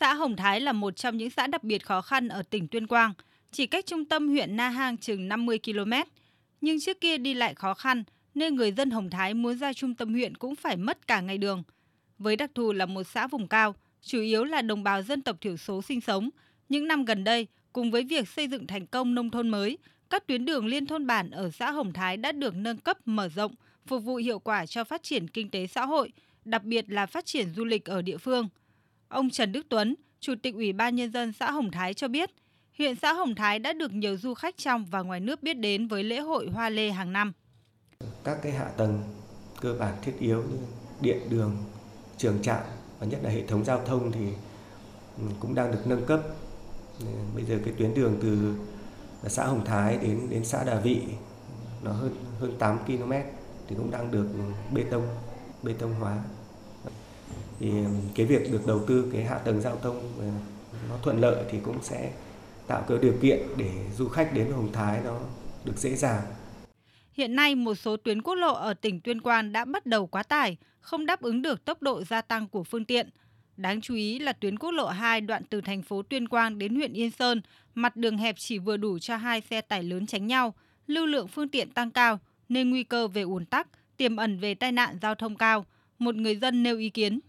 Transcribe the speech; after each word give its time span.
Xã 0.00 0.14
Hồng 0.14 0.36
Thái 0.36 0.60
là 0.60 0.72
một 0.72 0.96
trong 0.96 1.16
những 1.16 1.30
xã 1.30 1.46
đặc 1.46 1.64
biệt 1.64 1.86
khó 1.86 2.00
khăn 2.00 2.28
ở 2.28 2.42
tỉnh 2.42 2.68
Tuyên 2.68 2.86
Quang, 2.86 3.12
chỉ 3.52 3.66
cách 3.66 3.86
trung 3.86 4.04
tâm 4.04 4.28
huyện 4.28 4.56
Na 4.56 4.68
Hang 4.68 4.96
chừng 4.96 5.28
50 5.28 5.58
km. 5.64 5.92
Nhưng 6.60 6.80
trước 6.80 7.00
kia 7.00 7.18
đi 7.18 7.34
lại 7.34 7.54
khó 7.54 7.74
khăn 7.74 8.04
nên 8.34 8.54
người 8.54 8.72
dân 8.72 8.90
Hồng 8.90 9.10
Thái 9.10 9.34
muốn 9.34 9.58
ra 9.58 9.72
trung 9.72 9.94
tâm 9.94 10.12
huyện 10.12 10.36
cũng 10.36 10.54
phải 10.56 10.76
mất 10.76 11.06
cả 11.06 11.20
ngày 11.20 11.38
đường. 11.38 11.62
Với 12.18 12.36
đặc 12.36 12.50
thù 12.54 12.72
là 12.72 12.86
một 12.86 13.02
xã 13.04 13.26
vùng 13.26 13.48
cao, 13.48 13.74
chủ 14.02 14.20
yếu 14.20 14.44
là 14.44 14.62
đồng 14.62 14.82
bào 14.82 15.02
dân 15.02 15.22
tộc 15.22 15.36
thiểu 15.40 15.56
số 15.56 15.82
sinh 15.82 16.00
sống, 16.00 16.30
những 16.68 16.88
năm 16.88 17.04
gần 17.04 17.24
đây, 17.24 17.46
cùng 17.72 17.90
với 17.90 18.04
việc 18.04 18.28
xây 18.28 18.48
dựng 18.48 18.66
thành 18.66 18.86
công 18.86 19.14
nông 19.14 19.30
thôn 19.30 19.48
mới, 19.48 19.78
các 20.10 20.26
tuyến 20.26 20.44
đường 20.44 20.66
liên 20.66 20.86
thôn 20.86 21.06
bản 21.06 21.30
ở 21.30 21.50
xã 21.50 21.70
Hồng 21.70 21.92
Thái 21.92 22.16
đã 22.16 22.32
được 22.32 22.56
nâng 22.56 22.78
cấp 22.78 22.98
mở 23.04 23.28
rộng, 23.28 23.54
phục 23.86 24.04
vụ 24.04 24.16
hiệu 24.16 24.38
quả 24.38 24.66
cho 24.66 24.84
phát 24.84 25.02
triển 25.02 25.28
kinh 25.28 25.50
tế 25.50 25.66
xã 25.66 25.86
hội, 25.86 26.12
đặc 26.44 26.64
biệt 26.64 26.84
là 26.88 27.06
phát 27.06 27.26
triển 27.26 27.54
du 27.56 27.64
lịch 27.64 27.84
ở 27.84 28.02
địa 28.02 28.16
phương. 28.16 28.48
Ông 29.10 29.30
Trần 29.30 29.52
Đức 29.52 29.66
Tuấn, 29.68 29.94
Chủ 30.20 30.34
tịch 30.42 30.54
Ủy 30.54 30.72
ban 30.72 30.96
Nhân 30.96 31.12
dân 31.12 31.32
xã 31.32 31.50
Hồng 31.50 31.70
Thái 31.70 31.94
cho 31.94 32.08
biết, 32.08 32.30
huyện 32.78 32.96
xã 32.96 33.12
Hồng 33.12 33.34
Thái 33.34 33.58
đã 33.58 33.72
được 33.72 33.92
nhiều 33.92 34.16
du 34.16 34.34
khách 34.34 34.56
trong 34.56 34.84
và 34.84 35.02
ngoài 35.02 35.20
nước 35.20 35.42
biết 35.42 35.54
đến 35.54 35.88
với 35.88 36.04
lễ 36.04 36.20
hội 36.20 36.48
Hoa 36.54 36.68
Lê 36.68 36.90
hàng 36.90 37.12
năm. 37.12 37.32
Các 38.24 38.38
cái 38.42 38.52
hạ 38.52 38.64
tầng 38.76 39.02
cơ 39.60 39.74
bản 39.80 39.94
thiết 40.02 40.12
yếu 40.18 40.42
như 40.42 40.58
điện 41.00 41.18
đường, 41.30 41.56
trường 42.16 42.42
trạm 42.42 42.62
và 42.98 43.06
nhất 43.06 43.20
là 43.22 43.30
hệ 43.30 43.46
thống 43.46 43.64
giao 43.64 43.86
thông 43.86 44.12
thì 44.12 44.26
ừ, 45.18 45.24
cũng 45.40 45.54
đang 45.54 45.72
được 45.72 45.82
nâng 45.86 46.06
cấp. 46.06 46.20
Bây 47.34 47.44
giờ 47.44 47.58
cái 47.64 47.74
tuyến 47.78 47.94
đường 47.94 48.18
từ 48.22 48.54
xã 49.28 49.44
Hồng 49.46 49.64
Thái 49.64 49.98
đến 50.02 50.26
đến 50.30 50.44
xã 50.44 50.64
Đà 50.64 50.80
Vị 50.80 51.00
nó 51.82 51.92
hơn 51.92 52.14
hơn 52.40 52.56
8 52.58 52.78
km 52.86 53.12
thì 53.68 53.76
cũng 53.76 53.90
đang 53.90 54.10
được 54.10 54.26
bê 54.74 54.82
tông 54.90 55.08
bê 55.62 55.72
tông 55.78 55.94
hóa 55.94 56.18
thì 57.60 57.70
cái 58.14 58.26
việc 58.26 58.52
được 58.52 58.66
đầu 58.66 58.84
tư 58.86 59.10
cái 59.12 59.24
hạ 59.24 59.38
tầng 59.38 59.60
giao 59.60 59.78
thông 59.82 60.12
ờ, 60.18 60.26
nó 60.88 60.96
thuận 61.02 61.20
lợi 61.20 61.44
thì 61.50 61.58
cũng 61.64 61.82
sẽ 61.82 62.12
tạo 62.66 62.84
cái 62.88 62.98
điều 63.02 63.14
kiện 63.22 63.40
để 63.56 63.70
du 63.96 64.08
khách 64.08 64.30
đến 64.34 64.52
Hồng 64.52 64.72
Thái 64.72 65.00
nó 65.04 65.18
được 65.64 65.78
dễ 65.78 65.94
dàng. 65.94 66.22
Hiện 67.12 67.36
nay, 67.36 67.54
một 67.54 67.74
số 67.74 67.96
tuyến 67.96 68.22
quốc 68.22 68.34
lộ 68.34 68.54
ở 68.54 68.74
tỉnh 68.74 69.00
Tuyên 69.00 69.20
Quang 69.20 69.52
đã 69.52 69.64
bắt 69.64 69.86
đầu 69.86 70.06
quá 70.06 70.22
tải, 70.22 70.56
không 70.80 71.06
đáp 71.06 71.22
ứng 71.22 71.42
được 71.42 71.64
tốc 71.64 71.82
độ 71.82 72.04
gia 72.04 72.20
tăng 72.20 72.48
của 72.48 72.64
phương 72.64 72.84
tiện. 72.84 73.08
Đáng 73.56 73.80
chú 73.80 73.94
ý 73.94 74.18
là 74.18 74.32
tuyến 74.32 74.58
quốc 74.58 74.70
lộ 74.70 74.86
2 74.86 75.20
đoạn 75.20 75.42
từ 75.50 75.60
thành 75.60 75.82
phố 75.82 76.02
Tuyên 76.02 76.28
Quang 76.28 76.58
đến 76.58 76.74
huyện 76.74 76.92
Yên 76.92 77.10
Sơn, 77.10 77.40
mặt 77.74 77.96
đường 77.96 78.18
hẹp 78.18 78.34
chỉ 78.38 78.58
vừa 78.58 78.76
đủ 78.76 78.98
cho 78.98 79.16
hai 79.16 79.40
xe 79.40 79.60
tải 79.60 79.82
lớn 79.82 80.06
tránh 80.06 80.26
nhau, 80.26 80.54
lưu 80.86 81.06
lượng 81.06 81.28
phương 81.28 81.48
tiện 81.48 81.70
tăng 81.70 81.90
cao 81.90 82.18
nên 82.48 82.70
nguy 82.70 82.84
cơ 82.84 83.08
về 83.08 83.22
ùn 83.22 83.44
tắc, 83.44 83.68
tiềm 83.96 84.16
ẩn 84.16 84.38
về 84.38 84.54
tai 84.54 84.72
nạn 84.72 84.98
giao 85.02 85.14
thông 85.14 85.36
cao. 85.36 85.66
Một 85.98 86.14
người 86.14 86.36
dân 86.36 86.62
nêu 86.62 86.78
ý 86.78 86.90
kiến. 86.90 87.20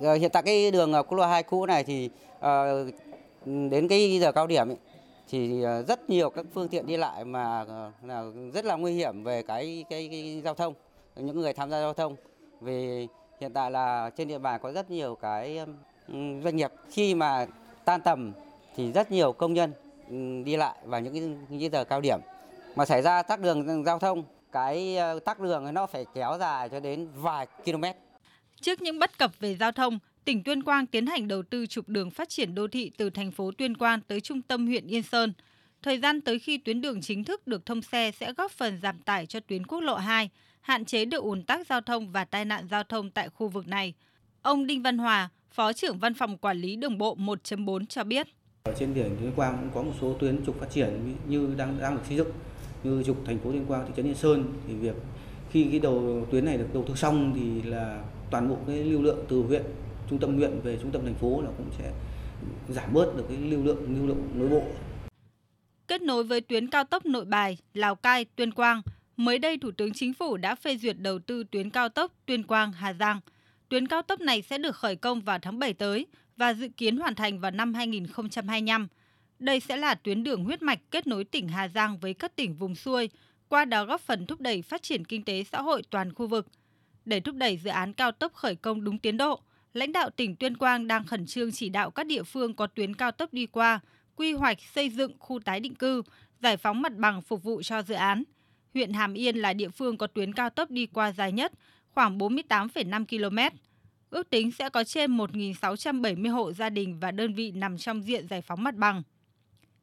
Ờ, 0.00 0.14
hiện 0.14 0.30
tại 0.30 0.42
cái 0.42 0.70
đường 0.70 0.92
ờ, 0.92 1.02
quốc 1.02 1.18
lộ 1.18 1.26
2 1.26 1.42
cũ 1.42 1.66
này 1.66 1.84
thì 1.84 2.10
ờ, 2.40 2.84
đến 3.44 3.88
cái 3.88 4.18
giờ 4.18 4.32
cao 4.32 4.46
điểm 4.46 4.68
ấy, 4.68 4.76
thì 5.28 5.62
rất 5.88 6.10
nhiều 6.10 6.30
các 6.30 6.46
phương 6.54 6.68
tiện 6.68 6.86
đi 6.86 6.96
lại 6.96 7.24
mà 7.24 7.64
là 8.02 8.24
rất 8.54 8.64
là 8.64 8.76
nguy 8.76 8.92
hiểm 8.92 9.24
về 9.24 9.42
cái, 9.42 9.84
cái 9.90 10.08
cái 10.10 10.40
giao 10.44 10.54
thông 10.54 10.74
những 11.16 11.40
người 11.40 11.52
tham 11.52 11.70
gia 11.70 11.80
giao 11.80 11.94
thông. 11.94 12.16
Vì 12.60 13.08
hiện 13.40 13.52
tại 13.52 13.70
là 13.70 14.10
trên 14.16 14.28
địa 14.28 14.38
bàn 14.38 14.60
có 14.62 14.72
rất 14.72 14.90
nhiều 14.90 15.14
cái 15.14 15.58
ừ, 16.08 16.14
doanh 16.44 16.56
nghiệp 16.56 16.72
khi 16.90 17.14
mà 17.14 17.46
tan 17.84 18.00
tầm 18.00 18.32
thì 18.76 18.92
rất 18.92 19.10
nhiều 19.10 19.32
công 19.32 19.54
nhân 19.54 19.72
ừ, 20.10 20.42
đi 20.44 20.56
lại 20.56 20.74
vào 20.84 21.00
những 21.00 21.12
cái, 21.12 21.22
những 21.48 21.72
giờ 21.72 21.84
cao 21.84 22.00
điểm. 22.00 22.20
Mà 22.76 22.84
xảy 22.84 23.02
ra 23.02 23.22
tắc 23.22 23.40
đường 23.40 23.84
giao 23.84 23.98
thông 23.98 24.22
cái 24.52 24.98
tắc 25.24 25.40
đường 25.40 25.74
nó 25.74 25.86
phải 25.86 26.06
kéo 26.14 26.36
dài 26.40 26.68
cho 26.68 26.80
đến 26.80 27.08
vài 27.14 27.46
km. 27.64 27.84
Trước 28.60 28.82
những 28.82 28.98
bất 28.98 29.18
cập 29.18 29.40
về 29.40 29.56
giao 29.56 29.72
thông, 29.72 29.98
tỉnh 30.24 30.42
Tuyên 30.42 30.62
Quang 30.62 30.86
tiến 30.86 31.06
hành 31.06 31.28
đầu 31.28 31.42
tư 31.42 31.66
trục 31.66 31.88
đường 31.88 32.10
phát 32.10 32.28
triển 32.28 32.54
đô 32.54 32.68
thị 32.68 32.90
từ 32.96 33.10
thành 33.10 33.30
phố 33.30 33.50
Tuyên 33.50 33.76
Quang 33.76 34.00
tới 34.00 34.20
trung 34.20 34.42
tâm 34.42 34.66
huyện 34.66 34.86
Yên 34.86 35.02
Sơn. 35.02 35.32
Thời 35.82 35.98
gian 35.98 36.20
tới 36.20 36.38
khi 36.38 36.58
tuyến 36.58 36.80
đường 36.80 37.00
chính 37.00 37.24
thức 37.24 37.46
được 37.46 37.66
thông 37.66 37.82
xe 37.82 38.10
sẽ 38.10 38.32
góp 38.32 38.50
phần 38.50 38.78
giảm 38.82 38.98
tải 38.98 39.26
cho 39.26 39.40
tuyến 39.40 39.66
quốc 39.66 39.80
lộ 39.80 39.96
2, 39.96 40.30
hạn 40.60 40.84
chế 40.84 41.04
được 41.04 41.22
ùn 41.22 41.42
tắc 41.42 41.66
giao 41.66 41.80
thông 41.80 42.12
và 42.12 42.24
tai 42.24 42.44
nạn 42.44 42.66
giao 42.70 42.84
thông 42.84 43.10
tại 43.10 43.28
khu 43.28 43.48
vực 43.48 43.68
này. 43.68 43.94
Ông 44.42 44.66
Đinh 44.66 44.82
Văn 44.82 44.98
Hòa, 44.98 45.28
Phó 45.50 45.72
trưởng 45.72 45.98
Văn 45.98 46.14
phòng 46.14 46.38
Quản 46.38 46.58
lý 46.58 46.76
Đường 46.76 46.98
bộ 46.98 47.16
1.4 47.16 47.86
cho 47.86 48.04
biết. 48.04 48.26
Ở 48.62 48.74
trên 48.78 48.94
biển 48.94 49.16
Tuyên 49.20 49.32
Quang 49.36 49.58
cũng 49.60 49.70
có 49.74 49.82
một 49.82 49.96
số 50.00 50.16
tuyến 50.20 50.44
trục 50.46 50.60
phát 50.60 50.70
triển 50.70 51.16
như 51.28 51.54
đang 51.56 51.78
đang 51.80 51.96
được 51.96 52.02
xây 52.08 52.16
dựng 52.16 52.30
như 52.84 53.02
trục 53.06 53.26
thành 53.26 53.38
phố 53.38 53.52
Tuyên 53.52 53.64
Quang 53.66 53.86
thị 53.86 53.92
trấn 53.96 54.06
Yên 54.06 54.14
Sơn 54.14 54.52
thì 54.68 54.74
việc 54.74 54.94
khi 55.50 55.66
cái 55.70 55.80
đầu 55.80 56.26
tuyến 56.30 56.44
này 56.44 56.58
được 56.58 56.68
đầu 56.74 56.84
tư 56.88 56.94
xong 56.94 57.32
thì 57.34 57.70
là 57.70 58.02
toàn 58.30 58.48
bộ 58.48 58.58
cái 58.66 58.84
lưu 58.84 59.02
lượng 59.02 59.24
từ 59.28 59.42
huyện 59.42 59.62
trung 60.10 60.18
tâm 60.18 60.36
huyện 60.36 60.60
về 60.60 60.78
trung 60.82 60.90
tâm 60.90 61.04
thành 61.04 61.14
phố 61.14 61.42
là 61.42 61.50
cũng 61.56 61.70
sẽ 61.78 61.92
giảm 62.68 62.92
bớt 62.92 63.16
được 63.16 63.24
cái 63.28 63.36
lưu 63.36 63.64
lượng 63.64 63.96
lưu 63.96 64.06
lượng 64.06 64.28
nội 64.34 64.48
bộ. 64.48 64.62
Kết 65.86 66.02
nối 66.02 66.24
với 66.24 66.40
tuyến 66.40 66.66
cao 66.66 66.84
tốc 66.84 67.06
Nội 67.06 67.24
Bài, 67.24 67.58
Lào 67.74 67.94
Cai, 67.94 68.24
Tuyên 68.24 68.52
Quang, 68.52 68.82
mới 69.16 69.38
đây 69.38 69.58
Thủ 69.58 69.70
tướng 69.70 69.92
Chính 69.92 70.14
phủ 70.14 70.36
đã 70.36 70.54
phê 70.54 70.76
duyệt 70.76 70.96
đầu 70.98 71.18
tư 71.18 71.44
tuyến 71.50 71.70
cao 71.70 71.88
tốc 71.88 72.12
Tuyên 72.26 72.42
Quang 72.42 72.72
Hà 72.72 72.92
Giang. 72.92 73.20
Tuyến 73.68 73.88
cao 73.88 74.02
tốc 74.02 74.20
này 74.20 74.42
sẽ 74.42 74.58
được 74.58 74.76
khởi 74.76 74.96
công 74.96 75.20
vào 75.20 75.38
tháng 75.38 75.58
7 75.58 75.72
tới 75.72 76.06
và 76.36 76.54
dự 76.54 76.68
kiến 76.68 76.96
hoàn 76.96 77.14
thành 77.14 77.40
vào 77.40 77.50
năm 77.50 77.74
2025. 77.74 78.88
Đây 79.38 79.60
sẽ 79.60 79.76
là 79.76 79.94
tuyến 79.94 80.22
đường 80.22 80.44
huyết 80.44 80.62
mạch 80.62 80.78
kết 80.90 81.06
nối 81.06 81.24
tỉnh 81.24 81.48
Hà 81.48 81.68
Giang 81.68 81.98
với 81.98 82.14
các 82.14 82.36
tỉnh 82.36 82.54
vùng 82.54 82.74
xuôi, 82.74 83.10
qua 83.48 83.64
đó 83.64 83.84
góp 83.84 84.00
phần 84.00 84.26
thúc 84.26 84.40
đẩy 84.40 84.62
phát 84.62 84.82
triển 84.82 85.04
kinh 85.04 85.24
tế 85.24 85.44
xã 85.44 85.62
hội 85.62 85.82
toàn 85.90 86.14
khu 86.14 86.26
vực. 86.26 86.46
Để 87.04 87.20
thúc 87.20 87.34
đẩy 87.34 87.56
dự 87.56 87.70
án 87.70 87.92
cao 87.92 88.12
tốc 88.12 88.34
khởi 88.34 88.56
công 88.56 88.84
đúng 88.84 88.98
tiến 88.98 89.16
độ, 89.16 89.40
lãnh 89.74 89.92
đạo 89.92 90.10
tỉnh 90.10 90.36
Tuyên 90.36 90.56
Quang 90.56 90.86
đang 90.86 91.06
khẩn 91.06 91.26
trương 91.26 91.52
chỉ 91.52 91.68
đạo 91.68 91.90
các 91.90 92.06
địa 92.06 92.22
phương 92.22 92.54
có 92.54 92.66
tuyến 92.66 92.94
cao 92.94 93.12
tốc 93.12 93.32
đi 93.32 93.46
qua, 93.46 93.80
quy 94.16 94.32
hoạch 94.32 94.58
xây 94.74 94.90
dựng 94.90 95.12
khu 95.18 95.40
tái 95.40 95.60
định 95.60 95.74
cư, 95.74 96.02
giải 96.42 96.56
phóng 96.56 96.82
mặt 96.82 96.96
bằng 96.96 97.22
phục 97.22 97.42
vụ 97.42 97.62
cho 97.62 97.82
dự 97.82 97.94
án. 97.94 98.22
Huyện 98.74 98.92
Hàm 98.92 99.14
Yên 99.14 99.36
là 99.36 99.52
địa 99.52 99.68
phương 99.68 99.98
có 99.98 100.06
tuyến 100.06 100.32
cao 100.32 100.50
tốc 100.50 100.70
đi 100.70 100.86
qua 100.86 101.12
dài 101.12 101.32
nhất, 101.32 101.52
khoảng 101.90 102.18
48,5 102.18 103.06
km. 103.06 103.56
Ước 104.10 104.30
tính 104.30 104.50
sẽ 104.52 104.68
có 104.68 104.84
trên 104.84 105.16
1.670 105.16 106.32
hộ 106.32 106.52
gia 106.52 106.70
đình 106.70 107.00
và 107.00 107.10
đơn 107.10 107.34
vị 107.34 107.50
nằm 107.50 107.78
trong 107.78 108.02
diện 108.02 108.28
giải 108.28 108.42
phóng 108.42 108.62
mặt 108.62 108.74
bằng. 108.74 109.02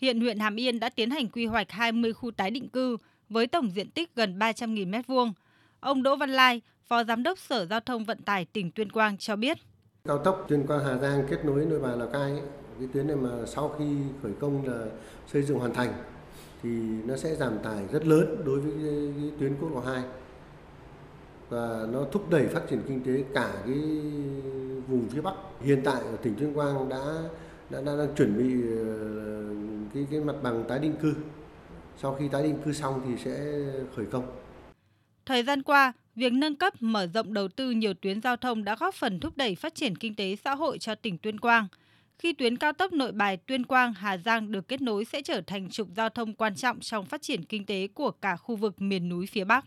Hiện 0.00 0.20
huyện 0.20 0.38
Hàm 0.38 0.56
Yên 0.56 0.80
đã 0.80 0.88
tiến 0.88 1.10
hành 1.10 1.28
quy 1.28 1.46
hoạch 1.46 1.70
20 1.70 2.12
khu 2.12 2.30
tái 2.30 2.50
định 2.50 2.68
cư 2.68 2.96
với 3.28 3.46
tổng 3.46 3.70
diện 3.70 3.90
tích 3.90 4.14
gần 4.14 4.38
300.000 4.38 4.90
m2. 4.90 5.32
Ông 5.80 6.02
Đỗ 6.02 6.16
Văn 6.16 6.30
Lai, 6.30 6.60
Phó 6.88 7.04
Giám 7.04 7.22
đốc 7.22 7.38
Sở 7.38 7.66
Giao 7.66 7.80
thông 7.80 8.04
Vận 8.04 8.22
tải 8.22 8.44
tỉnh 8.44 8.70
Tuyên 8.70 8.92
Quang 8.92 9.18
cho 9.18 9.36
biết. 9.36 9.58
Cao 10.04 10.18
tốc 10.18 10.44
Tuyên 10.48 10.66
Quang 10.66 10.84
Hà 10.84 10.98
Giang 10.98 11.26
kết 11.30 11.44
nối 11.44 11.66
Nội 11.66 11.80
Bài 11.80 11.96
Lào 11.96 12.08
Cai, 12.08 12.32
cái 12.78 12.88
tuyến 12.92 13.06
này 13.06 13.16
mà 13.16 13.30
sau 13.46 13.74
khi 13.78 13.84
khởi 14.22 14.32
công 14.40 14.66
là 14.66 14.86
xây 15.26 15.42
dựng 15.42 15.58
hoàn 15.58 15.74
thành 15.74 15.92
thì 16.62 16.70
nó 17.04 17.16
sẽ 17.16 17.34
giảm 17.34 17.58
tải 17.58 17.84
rất 17.92 18.06
lớn 18.06 18.42
đối 18.44 18.60
với 18.60 18.72
cái 18.72 19.30
tuyến 19.40 19.56
quốc 19.60 19.72
lộ 19.74 19.80
2 19.80 20.02
và 21.48 21.86
nó 21.92 22.04
thúc 22.12 22.30
đẩy 22.30 22.46
phát 22.48 22.60
triển 22.70 22.82
kinh 22.88 23.04
tế 23.04 23.24
cả 23.34 23.52
cái 23.66 23.80
vùng 24.88 25.08
phía 25.10 25.20
Bắc. 25.20 25.34
Hiện 25.60 25.80
tại 25.84 26.02
ở 26.02 26.16
tỉnh 26.22 26.34
Tuyên 26.38 26.54
Quang 26.54 26.88
đã 26.88 27.22
đã, 27.70 27.80
đã 27.80 27.96
đang 27.96 28.14
chuẩn 28.16 28.38
bị 28.38 28.76
ờ, 28.78 28.86
cái 29.94 30.06
cái 30.10 30.20
mặt 30.20 30.36
bằng 30.42 30.64
tái 30.68 30.78
định 30.78 30.94
cư. 31.02 31.14
Sau 32.02 32.14
khi 32.14 32.28
tái 32.28 32.42
định 32.42 32.58
cư 32.64 32.72
xong 32.72 33.02
thì 33.06 33.24
sẽ 33.24 33.62
khởi 33.96 34.06
công. 34.06 34.24
Thời 35.26 35.42
gian 35.42 35.62
qua, 35.62 35.92
việc 36.16 36.32
nâng 36.32 36.56
cấp, 36.56 36.74
mở 36.80 37.06
rộng 37.06 37.34
đầu 37.34 37.48
tư 37.48 37.70
nhiều 37.70 37.94
tuyến 37.94 38.20
giao 38.20 38.36
thông 38.36 38.64
đã 38.64 38.76
góp 38.76 38.94
phần 38.94 39.20
thúc 39.20 39.36
đẩy 39.36 39.54
phát 39.54 39.74
triển 39.74 39.96
kinh 39.96 40.14
tế 40.14 40.36
xã 40.44 40.54
hội 40.54 40.78
cho 40.78 40.94
tỉnh 40.94 41.18
Tuyên 41.18 41.40
Quang. 41.40 41.68
Khi 42.18 42.32
tuyến 42.32 42.56
cao 42.56 42.72
tốc 42.72 42.92
Nội 42.92 43.12
Bài 43.12 43.36
Tuyên 43.36 43.66
Quang 43.66 43.92
Hà 43.92 44.16
Giang 44.16 44.52
được 44.52 44.68
kết 44.68 44.82
nối 44.82 45.04
sẽ 45.04 45.22
trở 45.22 45.40
thành 45.40 45.70
trục 45.70 45.88
giao 45.96 46.08
thông 46.08 46.34
quan 46.34 46.54
trọng 46.54 46.80
trong 46.80 47.06
phát 47.06 47.22
triển 47.22 47.44
kinh 47.44 47.66
tế 47.66 47.88
của 47.94 48.10
cả 48.10 48.36
khu 48.36 48.56
vực 48.56 48.82
miền 48.82 49.08
núi 49.08 49.26
phía 49.26 49.44
Bắc. 49.44 49.64